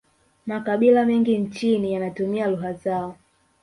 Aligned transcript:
makabila 0.45 1.05
mengi 1.05 1.37
nchini 1.37 1.93
yanatumia 1.93 2.47
lugha 2.47 2.73
zao 2.73 3.15